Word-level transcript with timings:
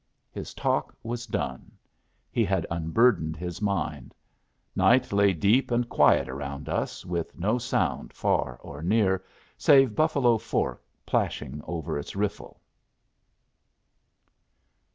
His 0.31 0.55
talk 0.55 0.95
was 1.03 1.27
done. 1.27 1.73
He 2.31 2.43
had 2.43 2.65
unburdened 2.71 3.37
his 3.37 3.61
mind. 3.61 4.15
Night 4.75 5.13
lay 5.13 5.31
deep 5.31 5.69
and 5.69 5.87
quiet 5.87 6.27
around 6.27 6.67
us, 6.67 7.05
with 7.05 7.37
no 7.37 7.59
sound 7.59 8.11
far 8.11 8.57
or 8.63 8.81
near, 8.81 9.23
save 9.59 9.95
Buffalo 9.95 10.39
Fork 10.39 10.81
plashing 11.05 11.61
over 11.67 11.99
its 11.99 12.15
riffle. 12.15 12.59